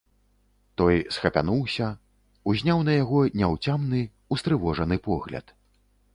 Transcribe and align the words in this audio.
Той 0.81 0.95
схапянуўся, 1.17 1.89
узняў 2.55 2.81
на 2.89 2.97
яго 3.03 3.21
няўцямны, 3.43 4.01
устрывожаны 4.39 4.95
погляд. 5.11 5.45